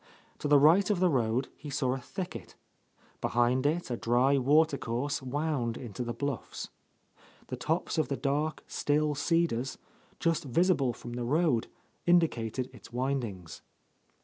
[0.39, 2.55] To the right of the road he saw a thicket.
[3.21, 6.69] Behind it a dry water course wound into the blufFs.
[7.49, 9.77] The tops of the dark, still cedars,
[10.19, 11.67] just visible from the road,
[12.07, 13.61] in dicated its windings.